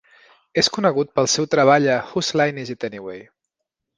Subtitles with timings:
[0.61, 3.21] És conegut pel seu treball a "Whose Line Is It Anyway?".